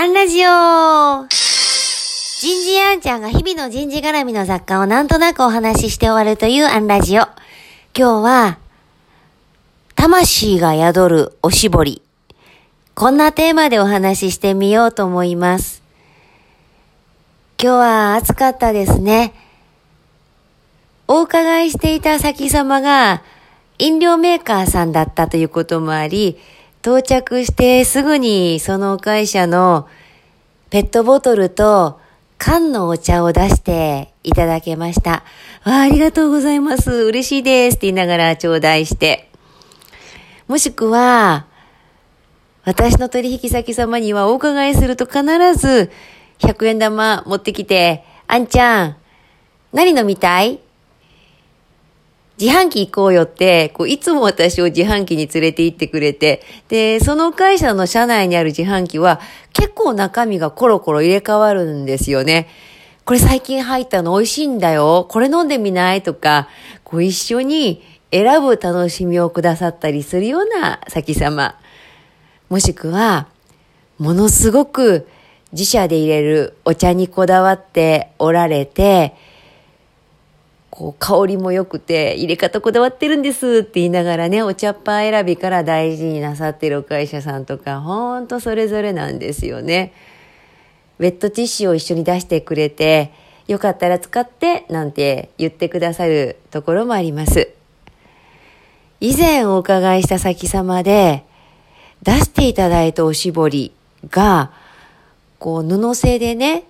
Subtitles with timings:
[0.00, 1.28] アンラジオ人
[2.64, 7.24] 事アンちゃんが日々の人事絡みの雑貨をなんとなくお話しして終わるというアンラジオ。
[7.94, 8.58] 今日は、
[9.96, 12.00] 魂が宿るおしぼり。
[12.94, 15.82] こんなテーマでお話ししてみようと思います。
[17.62, 19.34] 今日は暑かったですね。
[21.08, 23.22] お伺いしていた先様が
[23.78, 26.38] 飲料メーカーさんだったということもあり、
[26.82, 29.88] 到着してすぐにその会社の
[30.70, 32.00] ペットボトルと
[32.38, 35.10] 缶のお茶を出していただけました。
[35.10, 35.22] わ
[35.64, 36.90] あありがとうございます。
[36.90, 39.28] 嬉しいですって言いながら頂戴して。
[40.48, 41.46] もしくは、
[42.64, 45.22] 私の取引先様にはお伺いすると必
[45.54, 45.90] ず
[46.38, 48.96] 100円玉持ってきて、あんちゃん、
[49.72, 50.60] 何飲みたい？
[52.40, 59.20] 自販機行こうよって、こう、いつも私を自販機に連れて行ってくれて、で、その会社の社内にある自販機は、
[59.52, 62.48] 結構中身がコロコロ入れ替わるんですよね。
[63.04, 65.06] これ最近入ったの美味しいんだよ。
[65.10, 66.48] これ飲んでみないとか、
[66.82, 71.56] こう一緒に選ぶ楽しみをくださったりするような先様。
[72.48, 73.28] もしくは、
[73.98, 75.06] ものすごく
[75.52, 79.14] 自社で入れるお茶にこだわっておられて、
[80.80, 89.92] こう、香りも良くて、入れ方こだわってるんですって言いながらね、お茶っ葉選びから大事になさってるお会社さんとか、ほんとそれぞれなんですよね。
[90.98, 93.12] ウェットティッシュを一緒に出してくれて、
[93.46, 97.50] よかったら使ってなんて言ってくださるところもあります。
[99.00, 101.24] 以前お伺いした先様で、
[102.02, 103.74] 出していただいたおしぼり
[104.08, 104.50] が、
[105.38, 106.64] こう布製でね、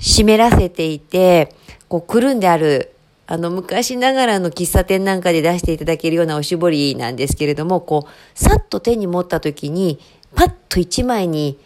[0.00, 1.54] 湿らせていて、
[1.88, 2.94] こうくるんである、
[3.26, 9.98] あの昔ながらの喫茶店なんかで出していただけるようなおしぼりなんですけれども、こう、さっと手に持った時に、
[10.34, 11.58] パッと一枚に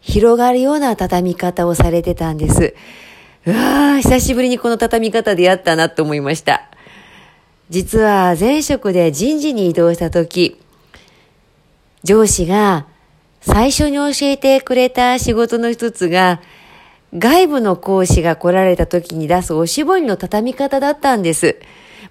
[0.00, 2.74] 広がるような畳み方をされてたんです。
[3.46, 6.68] うわー、久しぶりにこの畳み方でやったなと思いました。
[7.70, 10.60] 実は前職で人事に移動した時、
[12.04, 12.86] 上司が
[13.40, 16.40] 最初に教えてくれた仕事の一つが、
[17.14, 21.60] 外部の講師が来られた時に出すおしぼりの畳み方だったんです。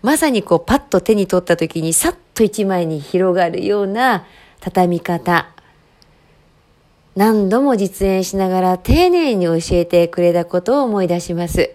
[0.03, 4.25] まさにこうパッと手に取った時にさっと一枚に広がるような
[4.59, 5.50] 畳み方。
[7.16, 11.72] 何度も実演しながら丁寧に教えてくれたことを思い出します。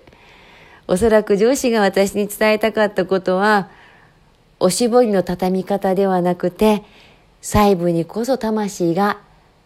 [0.88, 3.69] おそらく上司が私に伝えたかったことは、
[4.60, 6.84] おしぼりの畳み方ではなくて、
[7.42, 9.19] 細部にこそ魂が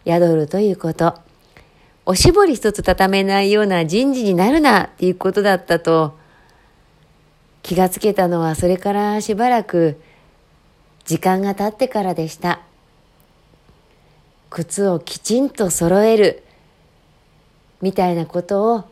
[0.05, 1.30] 宿るということ。
[2.05, 6.17] おしぼり一つ畳めないような人事になるなっていうことだったと
[7.61, 10.01] 気がつけたのはそれからしばらく
[11.05, 12.61] 時間が経ってからでした。
[14.49, 16.43] 靴をきちんと揃える
[17.81, 18.83] みたいなことを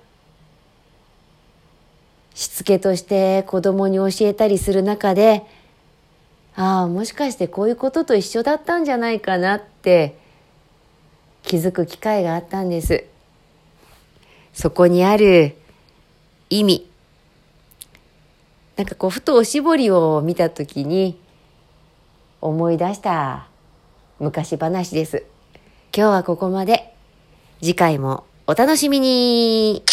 [2.34, 5.46] しつけとして子供に教えたりする中で
[6.56, 10.19] ああもしかしてこういうことと一緒だったんじゃないかなって
[11.44, 13.06] 気づく機会があったんです。
[14.54, 15.56] そこにある
[16.50, 16.90] 意味。
[18.76, 21.20] なんかこう、ふとおしぼりを見たときに
[22.42, 23.48] 思い出した
[24.20, 25.24] 昔話です。
[25.96, 26.94] 今日はここまで。
[27.62, 29.84] 次回もお楽しみに